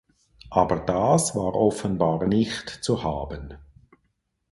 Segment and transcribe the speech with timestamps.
[0.49, 3.59] Aber das war offenbar nicht zu haben.